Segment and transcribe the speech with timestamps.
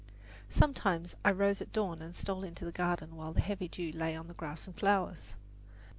[0.49, 4.15] Sometimes I rose at dawn and stole into the garden while the heavy dew lay
[4.15, 5.35] on the grass and flowers.